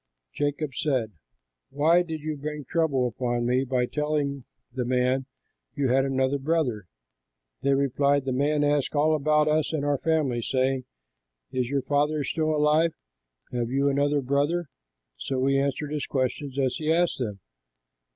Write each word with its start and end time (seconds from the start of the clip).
'"Jacob 0.33 0.73
said, 0.73 1.11
"Why 1.69 2.01
did 2.01 2.21
you 2.21 2.35
bring 2.35 2.65
trouble 2.65 3.07
upon 3.07 3.45
me 3.45 3.63
by 3.63 3.85
telling 3.85 4.45
the 4.73 4.83
man 4.83 5.27
you 5.75 5.89
had 5.89 6.05
another 6.05 6.39
brother?" 6.39 6.87
They 7.61 7.75
replied, 7.75 8.25
"The 8.25 8.31
man 8.31 8.63
asked 8.63 8.95
all 8.95 9.13
about 9.15 9.47
us 9.47 9.71
and 9.71 9.85
our 9.85 9.99
family, 9.99 10.41
saying, 10.41 10.85
'Is 11.51 11.69
your 11.69 11.83
father 11.83 12.23
still 12.23 12.49
alive? 12.49 12.95
Have 13.51 13.69
you 13.69 13.89
another 13.89 14.21
brother?' 14.23 14.69
So 15.17 15.37
we 15.37 15.59
answered 15.59 15.91
his 15.91 16.07
questions 16.07 16.57
as 16.57 16.77
he 16.77 16.91
asked 16.91 17.19
them. 17.19 17.39